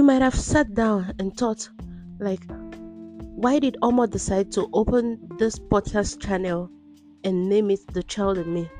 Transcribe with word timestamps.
you 0.00 0.04
might 0.06 0.22
have 0.22 0.34
sat 0.34 0.72
down 0.72 1.12
and 1.18 1.36
thought, 1.36 1.68
like, 2.20 2.42
why 3.36 3.58
did 3.58 3.76
Omo 3.82 4.08
decide 4.08 4.50
to 4.52 4.66
open 4.72 5.20
this 5.38 5.58
podcast 5.58 6.22
channel 6.22 6.70
and 7.22 7.50
name 7.50 7.70
it 7.70 7.80
The 7.92 8.02
Child 8.04 8.38
in 8.38 8.54
Me? 8.54 8.70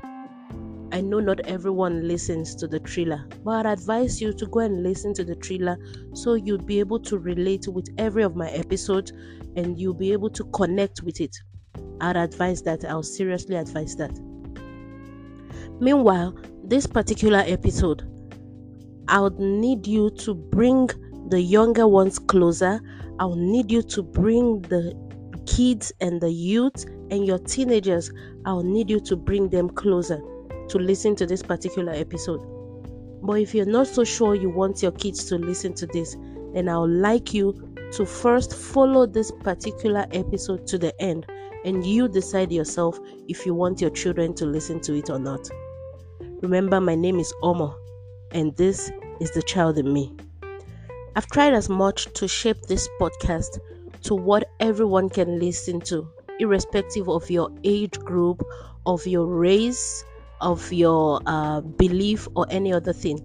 I 0.91 0.99
know 0.99 1.19
not 1.19 1.39
everyone 1.41 2.07
listens 2.07 2.55
to 2.55 2.67
the 2.67 2.79
thriller, 2.79 3.23
but 3.43 3.67
I'd 3.67 3.73
advise 3.73 4.19
you 4.19 4.33
to 4.33 4.47
go 4.47 4.61
and 4.61 4.81
listen 4.81 5.13
to 5.13 5.23
the 5.23 5.35
thriller 5.35 5.77
so 6.15 6.33
you'll 6.33 6.57
be 6.57 6.79
able 6.79 6.99
to 7.01 7.19
relate 7.19 7.67
with 7.67 7.89
every 7.99 8.23
of 8.23 8.35
my 8.35 8.49
episodes 8.49 9.13
and 9.55 9.77
you'll 9.77 9.93
be 9.93 10.13
able 10.13 10.31
to 10.31 10.43
connect 10.45 11.03
with 11.03 11.21
it. 11.21 11.37
I'd 11.99 12.17
advise 12.17 12.63
that. 12.63 12.83
I'll 12.83 13.03
seriously 13.03 13.57
advise 13.57 13.95
that. 13.97 14.19
Meanwhile, 15.79 16.35
this 16.63 16.87
particular 16.87 17.43
episode, 17.45 18.07
I 19.07 19.19
would 19.19 19.39
need 19.39 19.85
you 19.85 20.09
to 20.21 20.33
bring 20.33 20.89
the 21.31 21.41
younger 21.41 21.87
ones 21.87 22.19
closer. 22.19 22.79
I'll 23.19 23.35
need 23.35 23.71
you 23.71 23.81
to 23.83 24.03
bring 24.03 24.61
the 24.63 24.93
kids 25.47 25.91
and 26.01 26.21
the 26.21 26.31
youth 26.31 26.85
and 27.09 27.25
your 27.25 27.39
teenagers. 27.39 28.11
I'll 28.45 28.63
need 28.63 28.89
you 28.89 28.99
to 28.99 29.15
bring 29.15 29.49
them 29.49 29.69
closer 29.69 30.21
to 30.69 30.77
listen 30.77 31.15
to 31.15 31.25
this 31.25 31.41
particular 31.41 31.93
episode. 31.93 32.41
But 33.23 33.39
if 33.39 33.55
you're 33.55 33.65
not 33.65 33.87
so 33.87 34.03
sure 34.03 34.35
you 34.35 34.49
want 34.49 34.83
your 34.83 34.91
kids 34.91 35.25
to 35.25 35.37
listen 35.37 35.73
to 35.75 35.87
this, 35.87 36.15
then 36.53 36.69
I'll 36.69 36.87
like 36.87 37.33
you 37.33 37.73
to 37.93 38.05
first 38.05 38.55
follow 38.55 39.05
this 39.05 39.31
particular 39.31 40.05
episode 40.11 40.67
to 40.67 40.77
the 40.77 40.99
end 41.01 41.25
and 41.63 41.85
you 41.85 42.07
decide 42.07 42.51
yourself 42.51 42.99
if 43.27 43.45
you 43.45 43.53
want 43.53 43.81
your 43.81 43.89
children 43.91 44.33
to 44.35 44.45
listen 44.45 44.79
to 44.81 44.95
it 44.95 45.09
or 45.09 45.19
not. 45.19 45.49
Remember, 46.41 46.81
my 46.81 46.95
name 46.95 47.19
is 47.19 47.33
Omo, 47.43 47.75
and 48.31 48.55
this 48.57 48.91
is 49.19 49.31
the 49.31 49.43
child 49.43 49.77
in 49.77 49.93
me. 49.93 50.15
I've 51.13 51.27
tried 51.27 51.53
as 51.53 51.67
much 51.67 52.11
to 52.13 52.27
shape 52.27 52.61
this 52.63 52.87
podcast 52.99 53.59
to 54.03 54.15
what 54.15 54.49
everyone 54.61 55.09
can 55.09 55.39
listen 55.39 55.81
to, 55.81 56.07
irrespective 56.39 57.09
of 57.09 57.29
your 57.29 57.49
age 57.65 57.99
group, 57.99 58.41
of 58.85 59.05
your 59.05 59.25
race, 59.25 60.05
of 60.39 60.71
your 60.71 61.21
uh, 61.25 61.59
belief, 61.61 62.29
or 62.35 62.45
any 62.49 62.71
other 62.71 62.93
thing. 62.93 63.19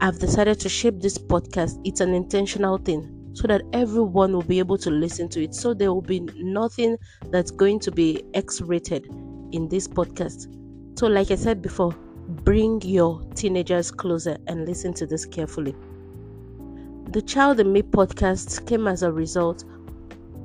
I've 0.00 0.18
decided 0.18 0.58
to 0.60 0.68
shape 0.68 1.00
this 1.00 1.16
podcast. 1.16 1.80
It's 1.84 2.00
an 2.00 2.12
intentional 2.12 2.78
thing 2.78 3.30
so 3.34 3.46
that 3.46 3.62
everyone 3.72 4.32
will 4.32 4.42
be 4.42 4.58
able 4.58 4.78
to 4.78 4.90
listen 4.90 5.28
to 5.28 5.44
it. 5.44 5.54
So 5.54 5.74
there 5.74 5.92
will 5.92 6.02
be 6.02 6.20
nothing 6.36 6.96
that's 7.30 7.52
going 7.52 7.78
to 7.80 7.92
be 7.92 8.24
X 8.34 8.60
rated 8.60 9.06
in 9.52 9.68
this 9.68 9.86
podcast. 9.86 10.48
So, 10.98 11.06
like 11.06 11.30
I 11.30 11.36
said 11.36 11.62
before, 11.62 11.92
bring 12.42 12.80
your 12.82 13.22
teenagers 13.36 13.92
closer 13.92 14.36
and 14.48 14.66
listen 14.66 14.92
to 14.94 15.06
this 15.06 15.24
carefully. 15.24 15.76
The 17.10 17.22
Child 17.22 17.58
in 17.58 17.72
Me 17.72 17.80
podcast 17.80 18.66
came 18.66 18.86
as 18.86 19.02
a 19.02 19.10
result 19.10 19.64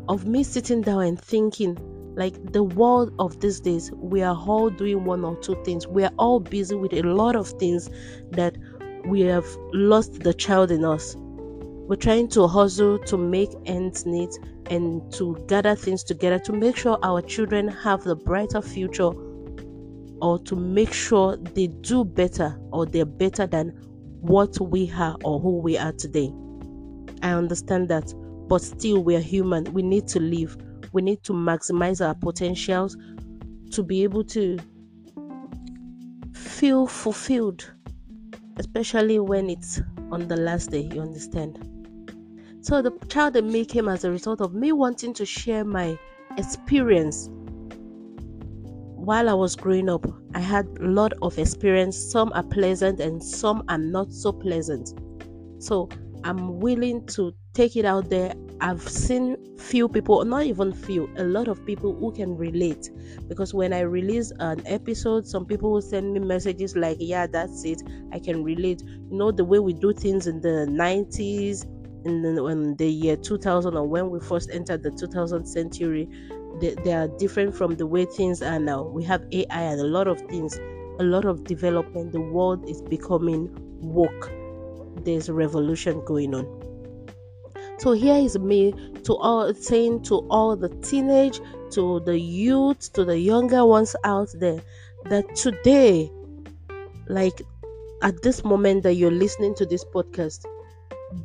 of 0.08 0.26
me 0.26 0.44
sitting 0.44 0.82
down 0.82 1.04
and 1.04 1.20
thinking 1.20 1.78
like 2.16 2.54
the 2.54 2.64
world 2.64 3.14
of 3.20 3.42
these 3.42 3.60
days, 3.60 3.92
we 3.92 4.22
are 4.22 4.34
all 4.34 4.70
doing 4.70 5.04
one 5.04 5.26
or 5.26 5.36
two 5.42 5.62
things. 5.66 5.86
We 5.86 6.06
are 6.06 6.14
all 6.18 6.40
busy 6.40 6.76
with 6.76 6.94
a 6.94 7.02
lot 7.02 7.36
of 7.36 7.50
things 7.60 7.90
that 8.32 8.56
we 9.06 9.22
have 9.22 9.46
lost 9.74 10.22
the 10.22 10.34
child 10.34 10.72
in 10.72 10.86
us. 10.86 11.18
We're 11.18 11.98
trying 11.98 12.30
to 12.30 12.48
hustle 12.48 12.98
to 12.98 13.18
make 13.18 13.50
ends 13.66 14.06
meet 14.06 14.30
and 14.70 15.12
to 15.16 15.44
gather 15.50 15.76
things 15.76 16.02
together 16.02 16.40
to 16.40 16.54
make 16.54 16.78
sure 16.78 16.98
our 17.04 17.22
children 17.22 17.68
have 17.68 18.06
the 18.06 18.16
brighter 18.16 18.62
future 18.62 19.12
or 20.22 20.40
to 20.46 20.56
make 20.56 20.94
sure 20.94 21.36
they 21.36 21.68
do 21.68 22.06
better 22.06 22.58
or 22.72 22.86
they're 22.86 23.04
better 23.04 23.48
than 23.48 23.72
what 24.22 24.58
we 24.62 24.90
are 24.92 25.18
or 25.26 25.42
who 25.42 25.58
we 25.58 25.78
are 25.78 25.92
today. 25.92 26.32
I 27.24 27.32
understand 27.32 27.90
that, 27.90 28.14
but 28.48 28.62
still, 28.62 29.04
we 29.04 29.16
are 29.16 29.22
human. 29.22 29.64
We 29.74 29.82
need 29.82 30.08
to 30.10 30.20
live. 30.20 30.56
We 30.92 31.02
need 31.02 31.24
to 31.24 31.34
maximize 31.34 32.06
our 32.06 32.14
potentials 32.14 32.96
to 33.72 33.82
be 33.82 34.04
able 34.04 34.24
to 34.26 34.60
feel 36.36 36.86
fulfilled, 36.86 37.74
especially 38.58 39.18
when 39.20 39.50
it's 39.50 39.82
on 40.12 40.28
the 40.28 40.38
last 40.38 40.70
day. 40.70 40.90
You 40.94 41.02
understand? 41.02 41.58
So, 42.62 42.82
the 42.82 42.92
child 43.08 43.36
in 43.36 43.52
me 43.52 43.66
came 43.66 43.90
as 43.90 44.04
a 44.04 44.12
result 44.12 44.40
of 44.40 44.54
me 44.54 44.72
wanting 44.72 45.14
to 45.16 45.26
share 45.26 45.66
my 45.66 45.98
experience 46.38 47.30
while 49.04 49.28
I 49.30 49.34
was 49.34 49.56
growing 49.58 49.90
up, 49.90 50.06
I 50.34 50.40
had 50.40 50.66
a 50.80 50.88
lot 50.88 51.12
of 51.22 51.38
experience. 51.38 51.98
Some 51.98 52.32
are 52.34 52.44
pleasant 52.44 53.02
and 53.02 53.22
some 53.22 53.64
are 53.68 53.78
not 53.78 54.14
so 54.14 54.32
pleasant. 54.32 54.94
So 55.60 55.90
I'm 56.24 56.60
willing 56.60 57.06
to 57.08 57.34
take 57.54 57.76
it 57.76 57.84
out 57.86 58.10
there. 58.10 58.34
I've 58.62 58.82
seen 58.82 59.36
few 59.58 59.90
people, 59.90 60.24
not 60.24 60.44
even 60.44 60.72
few, 60.74 61.10
a 61.18 61.24
lot 61.24 61.50
of 61.50 61.66
people 61.66 61.94
who 61.94 62.14
can 62.14 62.38
relate. 62.38 62.90
Because 63.28 63.54
when 63.54 63.74
I 63.74 63.82
release 63.82 64.32
an 64.40 64.62
episode, 64.66 65.28
some 65.28 65.46
people 65.46 65.72
will 65.72 65.82
send 65.82 66.14
me 66.14 66.20
messages 66.20 66.76
like, 66.76 66.98
Yeah, 67.00 67.28
that's 67.28 67.66
it. 67.66 67.82
I 68.14 68.20
can 68.20 68.44
relate. 68.44 68.82
You 68.84 69.18
know, 69.18 69.32
the 69.32 69.44
way 69.44 69.60
we 69.60 69.74
do 69.74 69.92
things 69.94 70.28
in 70.28 70.40
the 70.40 70.66
90s, 70.70 71.66
in 72.06 72.22
the, 72.22 72.46
in 72.46 72.76
the 72.78 72.88
year 72.90 73.18
2000, 73.18 73.76
or 73.76 73.86
when 73.86 74.10
we 74.10 74.20
first 74.22 74.50
entered 74.52 74.84
the 74.84 74.92
2000th 74.92 75.48
century, 75.48 76.08
they, 76.62 76.76
they 76.86 76.94
are 76.94 77.10
different 77.18 77.54
from 77.56 77.76
the 77.76 77.86
way 77.86 78.06
things 78.06 78.42
are 78.42 78.60
now. 78.60 78.84
We 78.84 79.04
have 79.04 79.26
AI 79.34 79.62
and 79.62 79.82
a 79.82 79.86
lot 79.86 80.08
of 80.08 80.22
things, 80.22 80.58
a 81.00 81.04
lot 81.04 81.26
of 81.26 81.44
development. 81.44 82.14
The 82.14 82.22
world 82.22 82.70
is 82.70 82.82
becoming 82.82 83.50
woke. 83.82 84.32
There's 85.04 85.30
a 85.30 85.34
revolution 85.34 86.04
going 86.06 86.34
on. 86.34 86.64
So 87.80 87.92
here 87.92 88.16
is 88.16 88.38
me 88.38 88.74
to 89.04 89.16
all 89.16 89.54
saying 89.54 90.04
to 90.04 90.26
all 90.30 90.56
the 90.56 90.70
teenage, 90.70 91.40
to 91.72 92.00
the 92.02 92.18
youth, 92.18 92.94
to 92.94 93.04
the 93.04 93.18
younger 93.18 93.66
ones 93.66 93.96
out 94.04 94.30
there 94.36 94.62
that 95.06 95.36
today, 95.36 96.12
like 97.08 97.42
at 98.02 98.22
this 98.22 98.44
moment 98.44 98.84
that 98.84 98.94
you're 98.94 99.12
listening 99.12 99.56
to 99.56 99.66
this 99.66 99.84
podcast, 99.84 100.46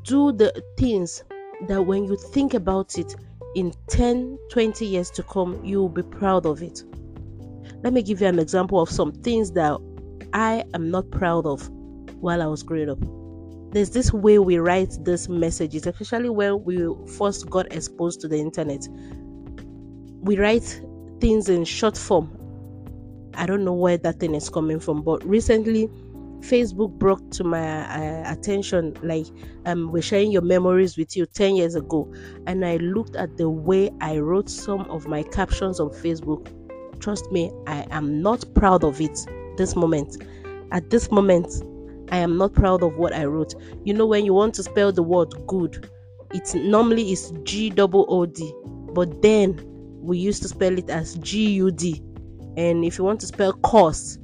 do 0.02 0.32
the 0.32 0.62
things 0.76 1.22
that 1.68 1.82
when 1.82 2.04
you 2.04 2.16
think 2.16 2.54
about 2.54 2.98
it, 2.98 3.14
in 3.54 3.72
10, 3.88 4.38
20 4.50 4.86
years 4.86 5.10
to 5.10 5.22
come, 5.22 5.62
you 5.64 5.80
will 5.80 5.88
be 5.88 6.02
proud 6.02 6.46
of 6.46 6.62
it. 6.62 6.82
Let 7.82 7.92
me 7.92 8.02
give 8.02 8.20
you 8.20 8.26
an 8.26 8.38
example 8.38 8.80
of 8.80 8.90
some 8.90 9.12
things 9.12 9.52
that 9.52 9.78
I 10.32 10.64
am 10.74 10.90
not 10.90 11.10
proud 11.10 11.46
of 11.46 11.68
while 12.20 12.42
I 12.42 12.46
was 12.46 12.62
growing 12.62 12.90
up. 12.90 13.17
There's 13.70 13.90
this 13.90 14.12
way 14.12 14.38
we 14.38 14.58
write 14.58 14.96
these 15.04 15.28
messages, 15.28 15.86
especially 15.86 16.30
when 16.30 16.64
we 16.64 16.88
first 17.18 17.48
got 17.50 17.70
exposed 17.72 18.20
to 18.22 18.28
the 18.28 18.38
internet. 18.38 18.88
We 20.20 20.38
write 20.38 20.80
things 21.20 21.48
in 21.48 21.64
short 21.64 21.96
form. 21.96 22.34
I 23.34 23.46
don't 23.46 23.64
know 23.64 23.74
where 23.74 23.98
that 23.98 24.20
thing 24.20 24.34
is 24.34 24.48
coming 24.50 24.80
from, 24.80 25.02
but 25.02 25.24
recently 25.24 25.88
Facebook 26.40 26.92
brought 26.98 27.30
to 27.32 27.44
my 27.44 27.80
uh, 27.82 28.32
attention 28.32 28.94
like 29.02 29.26
um 29.66 29.90
we're 29.90 30.00
sharing 30.02 30.30
your 30.30 30.42
memories 30.42 30.96
with 30.96 31.16
you 31.16 31.26
10 31.26 31.56
years 31.56 31.74
ago 31.74 32.12
and 32.46 32.64
I 32.64 32.76
looked 32.76 33.16
at 33.16 33.36
the 33.36 33.50
way 33.50 33.90
I 34.00 34.18
wrote 34.18 34.48
some 34.48 34.82
of 34.82 35.08
my 35.08 35.24
captions 35.24 35.80
on 35.80 35.88
Facebook 35.90 36.46
trust 37.00 37.30
me 37.32 37.50
I 37.66 37.86
am 37.90 38.22
not 38.22 38.44
proud 38.54 38.84
of 38.84 39.00
it 39.00 39.18
this 39.56 39.74
moment 39.74 40.22
at 40.70 40.90
this 40.90 41.10
moment 41.10 41.48
I 42.10 42.18
am 42.18 42.36
not 42.36 42.54
proud 42.54 42.82
of 42.82 42.96
what 42.96 43.12
I 43.14 43.24
wrote 43.24 43.54
you 43.84 43.94
know 43.94 44.06
when 44.06 44.24
you 44.24 44.34
want 44.34 44.54
to 44.54 44.62
spell 44.62 44.92
the 44.92 45.02
word 45.02 45.32
good 45.46 45.90
it's 46.32 46.54
normally 46.54 47.12
is 47.12 47.32
G 47.44 47.70
double 47.70 48.06
O 48.08 48.26
D 48.26 48.52
but 48.94 49.22
then 49.22 49.60
we 50.00 50.18
used 50.18 50.42
to 50.42 50.48
spell 50.48 50.76
it 50.78 50.90
as 50.90 51.16
G 51.16 51.50
U 51.52 51.70
D 51.70 52.02
and 52.56 52.84
if 52.84 52.98
you 52.98 53.04
want 53.04 53.20
to 53.20 53.26
spell 53.26 53.52
course 53.52 54.18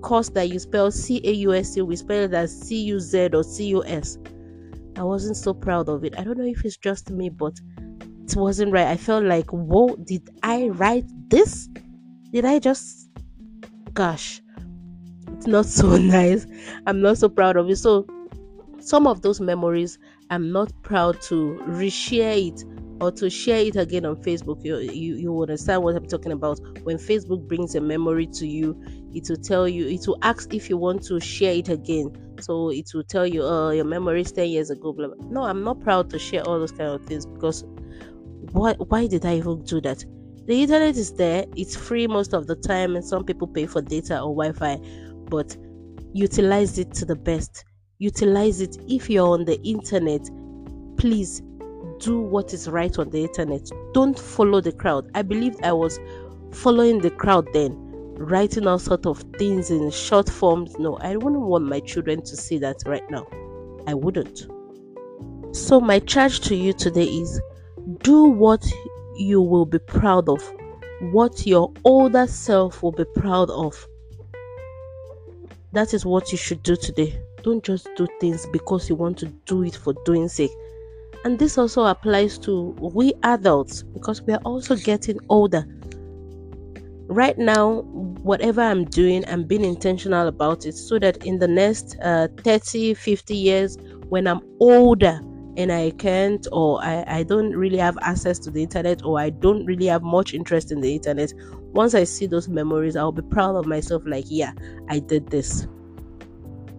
course 0.00 0.28
that 0.30 0.48
you 0.50 0.58
spell 0.58 0.90
C 0.90 1.20
A 1.24 1.32
U 1.32 1.54
S 1.54 1.76
E, 1.76 1.82
we 1.82 1.96
spell 1.96 2.24
it 2.24 2.34
as 2.34 2.58
C 2.58 2.82
U 2.84 3.00
Z 3.00 3.30
or 3.32 3.42
C 3.42 3.66
U 3.68 3.84
S. 3.84 4.18
I 4.96 5.02
wasn't 5.02 5.36
so 5.36 5.54
proud 5.54 5.88
of 5.88 6.04
it. 6.04 6.18
I 6.18 6.24
don't 6.24 6.38
know 6.38 6.44
if 6.44 6.64
it's 6.64 6.76
just 6.76 7.10
me, 7.10 7.28
but 7.28 7.58
it 8.24 8.36
wasn't 8.36 8.72
right. 8.72 8.86
I 8.86 8.96
felt 8.96 9.24
like, 9.24 9.50
whoa, 9.50 9.96
did 9.96 10.28
I 10.42 10.68
write 10.68 11.06
this? 11.28 11.68
Did 12.30 12.44
I 12.44 12.58
just, 12.58 13.08
gosh, 13.94 14.42
not 15.48 15.66
so 15.66 15.96
nice. 15.98 16.46
I'm 16.86 17.00
not 17.00 17.18
so 17.18 17.28
proud 17.28 17.56
of 17.56 17.68
it. 17.70 17.76
So, 17.76 18.06
some 18.80 19.06
of 19.06 19.22
those 19.22 19.40
memories, 19.40 19.98
I'm 20.30 20.52
not 20.52 20.72
proud 20.82 21.20
to 21.22 21.60
reshare 21.66 22.48
it 22.48 22.64
or 23.00 23.10
to 23.12 23.30
share 23.30 23.60
it 23.60 23.76
again 23.76 24.04
on 24.04 24.16
Facebook. 24.16 24.64
You, 24.64 24.78
you, 24.78 25.16
you 25.16 25.40
understand 25.42 25.82
what 25.82 25.94
I'm 25.96 26.06
talking 26.06 26.32
about. 26.32 26.60
When 26.82 26.96
Facebook 26.96 27.46
brings 27.48 27.74
a 27.74 27.80
memory 27.80 28.26
to 28.34 28.46
you, 28.46 28.80
it 29.14 29.28
will 29.28 29.36
tell 29.36 29.68
you, 29.68 29.86
it 29.88 30.06
will 30.06 30.18
ask 30.22 30.52
if 30.54 30.68
you 30.68 30.76
want 30.76 31.02
to 31.04 31.20
share 31.20 31.54
it 31.54 31.68
again. 31.68 32.10
So 32.40 32.70
it 32.70 32.90
will 32.94 33.04
tell 33.04 33.26
you, 33.26 33.42
oh, 33.42 33.70
your 33.70 33.84
memory 33.84 34.22
is 34.22 34.32
10 34.32 34.48
years 34.48 34.70
ago. 34.70 34.92
Blah, 34.92 35.08
blah. 35.08 35.26
No, 35.28 35.44
I'm 35.44 35.64
not 35.64 35.80
proud 35.80 36.10
to 36.10 36.18
share 36.18 36.42
all 36.42 36.58
those 36.58 36.72
kind 36.72 36.90
of 36.90 37.04
things 37.04 37.26
because 37.26 37.64
why, 38.52 38.74
why 38.74 39.06
did 39.06 39.24
I 39.24 39.36
even 39.36 39.62
do 39.64 39.80
that? 39.82 40.04
The 40.46 40.62
internet 40.62 40.96
is 40.96 41.12
there, 41.12 41.44
it's 41.56 41.76
free 41.76 42.06
most 42.06 42.32
of 42.32 42.46
the 42.46 42.56
time, 42.56 42.96
and 42.96 43.04
some 43.04 43.22
people 43.22 43.46
pay 43.46 43.66
for 43.66 43.82
data 43.82 44.14
or 44.14 44.34
Wi 44.34 44.52
Fi, 44.52 44.80
but 45.30 45.56
utilize 46.12 46.78
it 46.78 46.92
to 46.94 47.04
the 47.04 47.16
best. 47.16 47.64
utilize 47.98 48.60
it. 48.60 48.76
If 48.88 49.10
you're 49.10 49.28
on 49.28 49.44
the 49.44 49.60
internet, 49.62 50.28
please 50.96 51.42
do 52.00 52.20
what 52.20 52.52
is 52.52 52.68
right 52.68 52.96
on 52.98 53.10
the 53.10 53.22
internet. 53.22 53.68
Don't 53.92 54.18
follow 54.18 54.60
the 54.60 54.72
crowd. 54.72 55.10
I 55.14 55.22
believe 55.22 55.56
I 55.62 55.72
was 55.72 55.98
following 56.52 57.00
the 57.00 57.10
crowd 57.10 57.48
then, 57.52 57.72
writing 58.16 58.66
all 58.66 58.78
sort 58.78 59.06
of 59.06 59.18
things 59.38 59.70
in 59.70 59.90
short 59.90 60.28
forms. 60.28 60.78
No, 60.78 60.96
I 60.98 61.16
wouldn't 61.16 61.42
want 61.42 61.64
my 61.64 61.80
children 61.80 62.22
to 62.22 62.36
see 62.36 62.58
that 62.58 62.76
right 62.86 63.08
now. 63.10 63.26
I 63.86 63.94
wouldn't. 63.94 64.46
So 65.52 65.80
my 65.80 65.98
charge 65.98 66.40
to 66.42 66.54
you 66.54 66.72
today 66.72 67.06
is 67.06 67.40
do 68.02 68.24
what 68.24 68.64
you 69.16 69.40
will 69.42 69.66
be 69.66 69.78
proud 69.78 70.28
of, 70.28 70.40
what 71.10 71.46
your 71.46 71.72
older 71.84 72.26
self 72.26 72.82
will 72.82 72.92
be 72.92 73.06
proud 73.16 73.50
of. 73.50 73.87
That 75.72 75.92
is 75.92 76.06
what 76.06 76.32
you 76.32 76.38
should 76.38 76.62
do 76.62 76.76
today. 76.76 77.20
Don't 77.42 77.62
just 77.62 77.88
do 77.96 78.06
things 78.20 78.46
because 78.52 78.88
you 78.88 78.94
want 78.94 79.18
to 79.18 79.26
do 79.26 79.62
it 79.62 79.76
for 79.76 79.94
doing 80.04 80.28
sake. 80.28 80.50
And 81.24 81.38
this 81.38 81.58
also 81.58 81.84
applies 81.84 82.38
to 82.38 82.70
we 82.80 83.12
adults 83.22 83.82
because 83.82 84.22
we 84.22 84.32
are 84.32 84.40
also 84.44 84.76
getting 84.76 85.18
older. 85.28 85.66
Right 87.08 87.38
now, 87.38 87.82
whatever 88.22 88.60
I'm 88.60 88.84
doing, 88.84 89.24
I'm 89.28 89.44
being 89.44 89.64
intentional 89.64 90.28
about 90.28 90.66
it 90.66 90.74
so 90.74 90.98
that 90.98 91.24
in 91.24 91.38
the 91.38 91.48
next 91.48 91.96
uh, 92.02 92.28
30, 92.38 92.94
50 92.94 93.34
years, 93.34 93.78
when 94.08 94.26
I'm 94.26 94.40
older 94.60 95.20
and 95.58 95.70
I 95.70 95.90
can't, 95.90 96.46
or 96.52 96.82
I, 96.82 97.04
I 97.06 97.22
don't 97.24 97.54
really 97.54 97.76
have 97.76 97.98
access 98.00 98.38
to 98.40 98.50
the 98.50 98.62
internet, 98.62 99.04
or 99.04 99.20
I 99.20 99.28
don't 99.28 99.66
really 99.66 99.86
have 99.86 100.02
much 100.02 100.32
interest 100.32 100.72
in 100.72 100.80
the 100.80 100.94
internet, 100.94 101.34
once 101.72 101.94
I 101.94 102.04
see 102.04 102.26
those 102.26 102.48
memories, 102.48 102.96
I'll 102.96 103.12
be 103.12 103.22
proud 103.22 103.56
of 103.56 103.66
myself 103.66 104.02
like, 104.06 104.24
yeah, 104.28 104.52
I 104.88 105.00
did 105.00 105.28
this. 105.28 105.66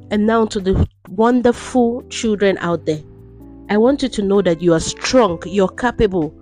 And 0.09 0.25
now 0.25 0.45
to 0.47 0.59
the 0.59 0.87
wonderful 1.09 2.01
children 2.09 2.57
out 2.59 2.87
there 2.87 3.03
I 3.71 3.77
want 3.77 4.01
you 4.01 4.09
to 4.09 4.23
know 4.23 4.41
that 4.41 4.63
you 4.63 4.73
are 4.73 4.79
strong, 4.79 5.39
you're 5.45 5.67
capable, 5.67 6.33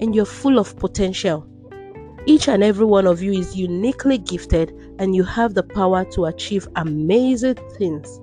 and 0.00 0.14
you're 0.14 0.26
full 0.26 0.58
of 0.58 0.76
potential. 0.76 1.46
Each 2.26 2.46
and 2.46 2.62
every 2.62 2.84
one 2.84 3.06
of 3.06 3.22
you 3.22 3.32
is 3.32 3.56
uniquely 3.56 4.18
gifted, 4.18 4.70
and 4.98 5.16
you 5.16 5.24
have 5.24 5.54
the 5.54 5.62
power 5.62 6.04
to 6.12 6.26
achieve 6.26 6.68
amazing 6.76 7.56
things. 7.78 8.20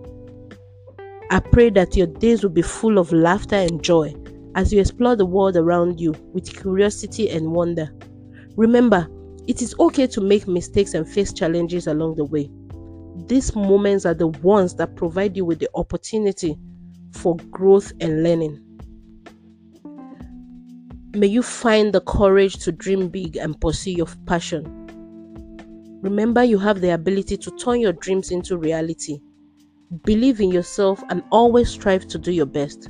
I 1.31 1.39
pray 1.39 1.69
that 1.69 1.95
your 1.95 2.07
days 2.07 2.43
will 2.43 2.49
be 2.49 2.61
full 2.61 2.97
of 2.97 3.13
laughter 3.13 3.55
and 3.55 3.81
joy 3.81 4.13
as 4.55 4.73
you 4.73 4.81
explore 4.81 5.15
the 5.15 5.25
world 5.25 5.55
around 5.55 5.97
you 5.97 6.11
with 6.33 6.53
curiosity 6.53 7.29
and 7.29 7.53
wonder. 7.53 7.89
Remember, 8.57 9.07
it 9.47 9.61
is 9.61 9.73
okay 9.79 10.07
to 10.07 10.19
make 10.19 10.45
mistakes 10.45 10.93
and 10.93 11.07
face 11.07 11.31
challenges 11.31 11.87
along 11.87 12.15
the 12.15 12.25
way. 12.25 12.51
These 13.27 13.55
moments 13.55 14.05
are 14.05 14.13
the 14.13 14.27
ones 14.27 14.75
that 14.75 14.97
provide 14.97 15.37
you 15.37 15.45
with 15.45 15.59
the 15.59 15.69
opportunity 15.73 16.57
for 17.13 17.37
growth 17.49 17.93
and 18.01 18.23
learning. 18.23 18.61
May 21.13 21.27
you 21.27 21.43
find 21.43 21.93
the 21.93 22.01
courage 22.01 22.57
to 22.65 22.73
dream 22.73 23.07
big 23.07 23.37
and 23.37 23.59
pursue 23.61 23.91
your 23.91 24.07
passion. 24.25 24.65
Remember, 26.01 26.43
you 26.43 26.57
have 26.57 26.81
the 26.81 26.93
ability 26.93 27.37
to 27.37 27.51
turn 27.51 27.79
your 27.79 27.93
dreams 27.93 28.31
into 28.31 28.57
reality. 28.57 29.21
Believe 30.05 30.39
in 30.39 30.51
yourself 30.51 31.03
and 31.09 31.21
always 31.31 31.69
strive 31.69 32.07
to 32.07 32.17
do 32.17 32.31
your 32.31 32.45
best. 32.45 32.89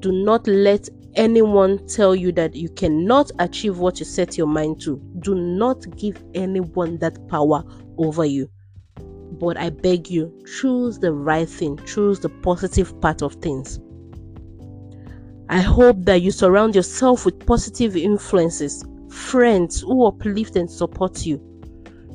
Do 0.00 0.10
not 0.10 0.48
let 0.48 0.88
anyone 1.14 1.86
tell 1.86 2.12
you 2.14 2.32
that 2.32 2.56
you 2.56 2.68
cannot 2.70 3.30
achieve 3.38 3.78
what 3.78 4.00
you 4.00 4.04
set 4.04 4.36
your 4.36 4.48
mind 4.48 4.80
to. 4.80 5.00
Do 5.20 5.36
not 5.36 5.84
give 5.96 6.20
anyone 6.34 6.98
that 6.98 7.28
power 7.28 7.62
over 7.98 8.24
you. 8.24 8.50
But 9.38 9.58
I 9.58 9.70
beg 9.70 10.10
you, 10.10 10.36
choose 10.60 10.98
the 10.98 11.12
right 11.12 11.48
thing, 11.48 11.78
choose 11.86 12.18
the 12.18 12.30
positive 12.30 13.00
part 13.00 13.22
of 13.22 13.34
things. 13.34 13.78
I 15.48 15.60
hope 15.60 16.04
that 16.04 16.20
you 16.20 16.32
surround 16.32 16.74
yourself 16.74 17.24
with 17.24 17.46
positive 17.46 17.96
influences, 17.96 18.84
friends 19.08 19.82
who 19.82 20.04
uplift 20.06 20.56
and 20.56 20.68
support 20.68 21.24
you. 21.24 21.40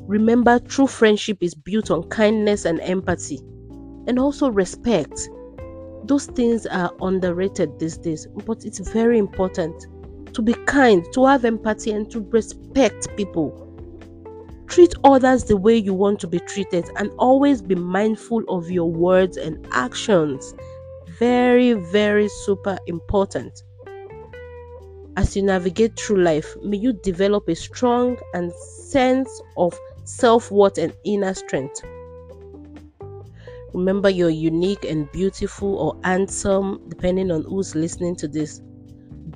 Remember, 0.06 0.58
true 0.58 0.86
friendship 0.86 1.38
is 1.40 1.54
built 1.54 1.90
on 1.90 2.02
kindness 2.10 2.66
and 2.66 2.80
empathy, 2.80 3.40
and 4.06 4.18
also 4.18 4.50
respect. 4.50 5.28
Those 6.04 6.26
things 6.26 6.66
are 6.66 6.92
underrated 7.00 7.78
these 7.78 7.96
days, 7.96 8.26
but 8.46 8.64
it's 8.64 8.78
very 8.78 9.18
important 9.18 9.86
to 10.34 10.42
be 10.42 10.52
kind, 10.66 11.04
to 11.14 11.24
have 11.26 11.44
empathy, 11.44 11.92
and 11.92 12.10
to 12.10 12.20
respect 12.30 13.08
people. 13.16 13.60
Treat 14.66 14.94
others 15.04 15.44
the 15.44 15.56
way 15.56 15.76
you 15.76 15.94
want 15.94 16.18
to 16.20 16.26
be 16.26 16.40
treated 16.40 16.90
and 16.96 17.10
always 17.18 17.62
be 17.62 17.74
mindful 17.74 18.42
of 18.48 18.70
your 18.70 18.90
words 18.90 19.36
and 19.36 19.66
actions. 19.70 20.54
Very, 21.18 21.74
very 21.74 22.28
super 22.28 22.76
important. 22.86 23.62
As 25.16 25.36
you 25.36 25.42
navigate 25.42 25.96
through 25.98 26.22
life, 26.24 26.56
may 26.62 26.76
you 26.76 26.92
develop 26.92 27.48
a 27.48 27.54
strong 27.54 28.18
and 28.34 28.52
sense 28.52 29.40
of 29.56 29.78
self 30.04 30.50
worth 30.50 30.76
and 30.76 30.92
inner 31.04 31.34
strength. 31.34 31.82
Remember, 33.74 34.08
you're 34.08 34.30
unique 34.30 34.84
and 34.84 35.10
beautiful 35.12 35.76
or 35.76 36.00
handsome, 36.04 36.80
depending 36.88 37.30
on 37.30 37.44
who's 37.44 37.74
listening 37.74 38.16
to 38.16 38.28
this, 38.28 38.62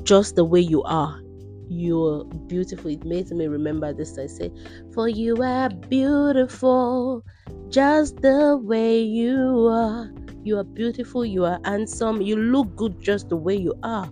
just 0.04 0.36
the 0.36 0.44
way 0.44 0.60
you 0.60 0.82
are 0.84 1.20
you're 1.68 2.24
beautiful. 2.24 2.90
It 2.90 3.04
makes 3.04 3.30
me 3.30 3.46
remember 3.46 3.92
this. 3.92 4.18
I 4.18 4.26
say, 4.26 4.50
For 4.92 5.08
you 5.08 5.42
are 5.42 5.68
beautiful, 5.68 7.24
just 7.68 8.16
the 8.20 8.58
way 8.62 9.00
you 9.02 9.68
are. 9.68 10.10
You 10.44 10.58
are 10.58 10.64
beautiful, 10.64 11.24
you 11.24 11.44
are 11.44 11.60
handsome, 11.64 12.22
you 12.22 12.36
look 12.36 12.74
good 12.76 13.00
just 13.00 13.28
the 13.28 13.36
way 13.36 13.56
you 13.56 13.74
are. 13.82 14.10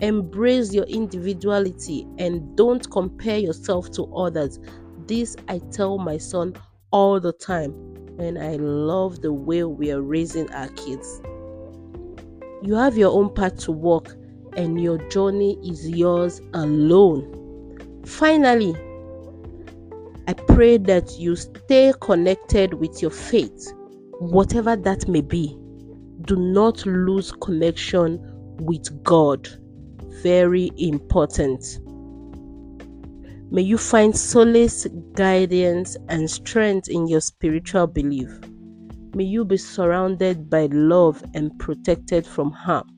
Embrace 0.00 0.72
your 0.72 0.84
individuality 0.84 2.06
and 2.18 2.56
don't 2.56 2.88
compare 2.90 3.38
yourself 3.38 3.90
to 3.92 4.04
others. 4.14 4.58
This 5.06 5.36
I 5.48 5.58
tell 5.72 5.98
my 5.98 6.18
son 6.18 6.54
all 6.92 7.18
the 7.20 7.32
time, 7.32 7.74
and 8.18 8.38
I 8.38 8.56
love 8.56 9.22
the 9.22 9.32
way 9.32 9.64
we 9.64 9.90
are 9.92 10.02
raising 10.02 10.50
our 10.52 10.68
kids. 10.68 11.20
You 12.62 12.74
have 12.74 12.96
your 12.96 13.12
own 13.12 13.32
path 13.34 13.58
to 13.60 13.72
walk 13.72 14.14
and 14.56 14.80
your 14.80 14.98
journey 15.08 15.58
is 15.62 15.88
yours 15.88 16.40
alone. 16.54 18.02
Finally, 18.04 18.74
I 20.28 20.34
pray 20.34 20.76
that 20.76 21.18
you 21.18 21.36
stay 21.36 21.92
connected 22.00 22.74
with 22.74 23.02
your 23.02 23.10
faith, 23.10 23.72
whatever 24.18 24.76
that 24.76 25.08
may 25.08 25.22
be. 25.22 25.56
Do 26.22 26.36
not 26.36 26.84
lose 26.86 27.32
connection 27.32 28.20
with 28.58 29.02
God. 29.02 29.48
Very 30.22 30.70
important. 30.76 31.80
May 33.52 33.62
you 33.62 33.78
find 33.78 34.16
solace, 34.16 34.86
guidance, 35.14 35.96
and 36.08 36.30
strength 36.30 36.88
in 36.88 37.08
your 37.08 37.20
spiritual 37.20 37.88
belief. 37.88 38.28
May 39.12 39.24
you 39.24 39.44
be 39.44 39.56
surrounded 39.56 40.48
by 40.48 40.66
love 40.66 41.24
and 41.34 41.58
protected 41.58 42.24
from 42.24 42.52
harm. 42.52 42.88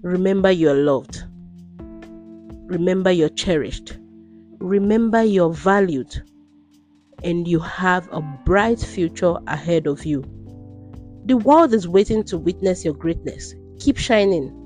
Remember 0.00 0.50
you're 0.50 0.72
loved. 0.72 1.24
Remember 2.68 3.10
you're 3.10 3.28
cherished. 3.28 3.98
Remember 4.60 5.22
you're 5.22 5.52
valued. 5.52 6.22
And 7.22 7.46
you 7.46 7.58
have 7.60 8.08
a 8.12 8.22
bright 8.46 8.80
future 8.80 9.34
ahead 9.46 9.86
of 9.86 10.06
you. 10.06 10.24
The 11.26 11.36
world 11.36 11.74
is 11.74 11.86
waiting 11.86 12.24
to 12.24 12.38
witness 12.38 12.82
your 12.82 12.94
greatness. 12.94 13.54
Keep 13.78 13.98
shining 13.98 14.56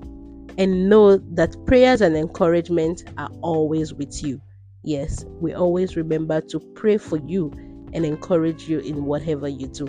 and 0.57 0.89
know 0.89 1.17
that 1.17 1.57
prayers 1.67 2.01
and 2.01 2.17
encouragement 2.17 3.03
are 3.19 3.31
always 3.43 3.93
with 3.93 4.23
you. 4.23 4.41
Yes, 4.85 5.25
we 5.41 5.55
always 5.55 5.97
remember 5.97 6.41
to 6.43 6.61
pray 6.75 6.99
for 6.99 7.17
you 7.17 7.51
and 7.93 8.05
encourage 8.05 8.69
you 8.69 8.81
in 8.81 9.05
whatever 9.05 9.49
you 9.49 9.67
do. 9.67 9.87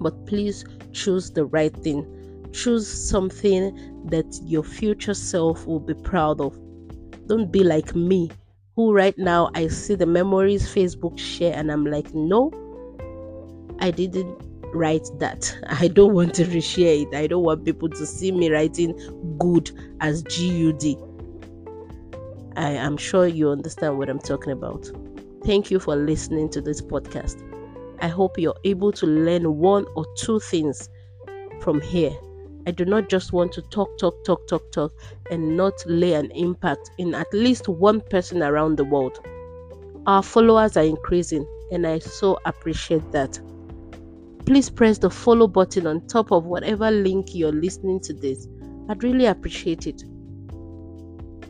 But 0.00 0.26
please 0.26 0.64
choose 0.92 1.30
the 1.30 1.44
right 1.44 1.74
thing 1.76 2.06
Choose 2.52 2.88
something 2.88 4.06
that 4.06 4.40
your 4.44 4.64
future 4.64 5.14
self 5.14 5.66
will 5.66 5.80
be 5.80 5.94
proud 5.94 6.40
of. 6.40 6.58
Don't 7.26 7.52
be 7.52 7.62
like 7.62 7.94
me, 7.94 8.30
who 8.74 8.92
right 8.92 9.16
now 9.16 9.50
I 9.54 9.68
see 9.68 9.94
the 9.94 10.06
memories 10.06 10.66
Facebook 10.66 11.16
share 11.16 11.54
and 11.54 11.70
I'm 11.70 11.86
like, 11.86 12.12
no, 12.12 12.50
I 13.78 13.92
didn't 13.92 14.36
write 14.74 15.06
that. 15.20 15.56
I 15.68 15.86
don't 15.88 16.12
want 16.12 16.34
to 16.34 16.44
reshare 16.44 17.02
it. 17.02 17.14
I 17.14 17.28
don't 17.28 17.44
want 17.44 17.64
people 17.64 17.88
to 17.88 18.04
see 18.04 18.32
me 18.32 18.50
writing 18.50 18.98
good 19.38 19.70
as 20.00 20.22
G 20.24 20.48
U 20.48 20.72
D. 20.72 20.98
I 22.60 22.72
am 22.72 22.98
sure 22.98 23.26
you 23.26 23.48
understand 23.48 23.96
what 23.96 24.10
I'm 24.10 24.18
talking 24.18 24.52
about. 24.52 24.90
Thank 25.46 25.70
you 25.70 25.80
for 25.80 25.96
listening 25.96 26.50
to 26.50 26.60
this 26.60 26.82
podcast. 26.82 27.42
I 28.02 28.08
hope 28.08 28.38
you're 28.38 28.58
able 28.64 28.92
to 28.92 29.06
learn 29.06 29.56
one 29.56 29.86
or 29.96 30.04
two 30.14 30.40
things 30.40 30.90
from 31.62 31.80
here. 31.80 32.12
I 32.66 32.72
do 32.72 32.84
not 32.84 33.08
just 33.08 33.32
want 33.32 33.52
to 33.52 33.62
talk, 33.62 33.96
talk, 33.98 34.24
talk, 34.24 34.46
talk, 34.46 34.70
talk, 34.72 34.92
and 35.30 35.56
not 35.56 35.82
lay 35.86 36.12
an 36.12 36.30
impact 36.32 36.90
in 36.98 37.14
at 37.14 37.32
least 37.32 37.66
one 37.66 38.02
person 38.02 38.42
around 38.42 38.76
the 38.76 38.84
world. 38.84 39.18
Our 40.06 40.22
followers 40.22 40.76
are 40.76 40.84
increasing, 40.84 41.46
and 41.72 41.86
I 41.86 41.98
so 42.00 42.38
appreciate 42.44 43.10
that. 43.12 43.40
please 44.44 44.68
press 44.68 44.98
the 44.98 45.10
follow 45.10 45.46
button 45.46 45.86
on 45.86 46.06
top 46.08 46.32
of 46.32 46.44
whatever 46.44 46.90
link 46.90 47.34
you're 47.34 47.52
listening 47.52 48.00
to 48.00 48.12
this. 48.12 48.48
I'd 48.88 49.02
really 49.02 49.26
appreciate 49.26 49.86
it. 49.86 50.02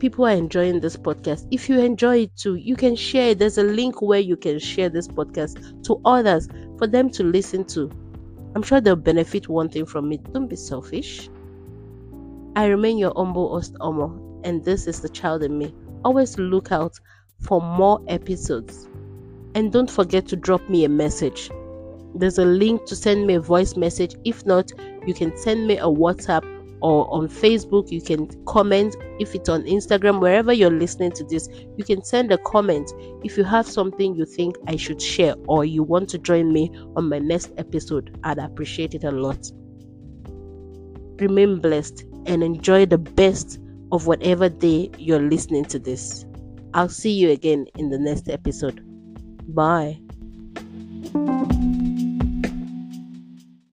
People 0.01 0.25
are 0.25 0.31
enjoying 0.31 0.79
this 0.79 0.97
podcast. 0.97 1.45
If 1.51 1.69
you 1.69 1.79
enjoy 1.79 2.23
it 2.23 2.35
too, 2.35 2.55
you 2.55 2.75
can 2.75 2.95
share 2.95 3.29
it. 3.29 3.37
There's 3.37 3.59
a 3.59 3.63
link 3.63 4.01
where 4.01 4.19
you 4.19 4.35
can 4.35 4.57
share 4.57 4.89
this 4.89 5.07
podcast 5.07 5.83
to 5.83 6.01
others 6.05 6.49
for 6.79 6.87
them 6.87 7.07
to 7.11 7.23
listen 7.23 7.65
to. 7.65 7.87
I'm 8.55 8.63
sure 8.63 8.81
they'll 8.81 8.95
benefit 8.95 9.47
one 9.47 9.69
thing 9.69 9.85
from 9.85 10.11
it. 10.11 10.33
Don't 10.33 10.47
be 10.47 10.55
selfish. 10.55 11.29
I 12.55 12.65
remain 12.65 12.97
your 12.97 13.13
humble 13.15 13.49
host, 13.49 13.75
Omo, 13.75 14.41
and 14.43 14.65
this 14.65 14.87
is 14.87 15.01
the 15.01 15.09
child 15.09 15.43
in 15.43 15.59
me. 15.59 15.71
Always 16.03 16.35
look 16.39 16.71
out 16.71 16.99
for 17.39 17.61
more 17.61 18.01
episodes. 18.07 18.89
And 19.53 19.71
don't 19.71 19.91
forget 19.91 20.27
to 20.29 20.35
drop 20.35 20.67
me 20.67 20.83
a 20.83 20.89
message. 20.89 21.51
There's 22.15 22.39
a 22.39 22.45
link 22.45 22.85
to 22.87 22.95
send 22.95 23.27
me 23.27 23.35
a 23.35 23.39
voice 23.39 23.75
message. 23.77 24.15
If 24.25 24.47
not, 24.47 24.71
you 25.05 25.13
can 25.13 25.37
send 25.37 25.67
me 25.67 25.77
a 25.77 25.83
WhatsApp 25.83 26.50
or 26.81 27.11
on 27.13 27.27
Facebook. 27.27 27.91
You 27.91 28.01
can 28.01 28.27
comment 28.45 28.95
if 29.19 29.33
it's 29.35 29.49
on 29.49 29.63
Instagram, 29.63 30.19
wherever 30.19 30.51
you're 30.51 30.71
listening 30.71 31.11
to 31.13 31.23
this. 31.23 31.47
You 31.77 31.83
can 31.83 32.03
send 32.03 32.31
a 32.31 32.37
comment 32.39 32.91
if 33.23 33.37
you 33.37 33.43
have 33.43 33.67
something 33.67 34.15
you 34.15 34.25
think 34.25 34.55
I 34.67 34.75
should 34.75 35.01
share 35.01 35.35
or 35.47 35.65
you 35.65 35.83
want 35.83 36.09
to 36.09 36.17
join 36.17 36.51
me 36.51 36.71
on 36.95 37.09
my 37.09 37.19
next 37.19 37.51
episode. 37.57 38.17
I'd 38.23 38.39
appreciate 38.39 38.93
it 38.93 39.03
a 39.03 39.11
lot. 39.11 39.51
Remain 41.19 41.59
blessed 41.59 42.03
and 42.25 42.43
enjoy 42.43 42.85
the 42.85 42.97
best 42.97 43.59
of 43.91 44.07
whatever 44.07 44.49
day 44.49 44.89
you're 44.97 45.21
listening 45.21 45.65
to 45.65 45.79
this. 45.79 46.25
I'll 46.73 46.89
see 46.89 47.11
you 47.11 47.31
again 47.31 47.67
in 47.75 47.89
the 47.89 47.99
next 47.99 48.29
episode. 48.29 48.81
Bye. 49.53 49.99